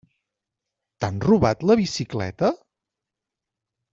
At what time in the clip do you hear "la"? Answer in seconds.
1.71-1.77